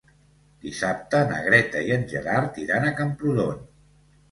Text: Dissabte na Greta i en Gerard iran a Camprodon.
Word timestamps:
Dissabte 0.67 1.19
na 1.33 1.43
Greta 1.49 1.85
i 1.91 1.95
en 1.97 2.07
Gerard 2.15 2.59
iran 2.65 2.91
a 2.91 2.97
Camprodon. 3.03 3.65